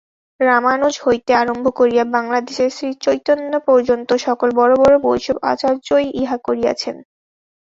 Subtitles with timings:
[0.39, 6.95] রামানুজ হইতে আরম্ভ করিয়া বাঙলাদেশে শ্রীচৈতন্য পর্যন্ত সকল বড় বড় বৈষ্ণব আচার্যই ইহা করিয়াছেন।